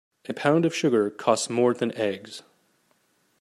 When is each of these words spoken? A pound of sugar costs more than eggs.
A 0.27 0.33
pound 0.33 0.65
of 0.65 0.73
sugar 0.73 1.11
costs 1.11 1.47
more 1.47 1.75
than 1.75 1.95
eggs. 1.95 2.41